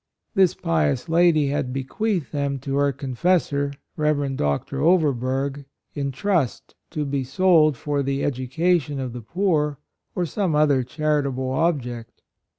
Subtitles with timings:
[0.33, 4.35] This pious lady had bequeathed them to her Confessor, Rev.
[4.35, 4.81] Dr.
[4.81, 9.77] Overberg, in trust to be sold for the education of the poor,
[10.15, 12.23] or some other charitable object.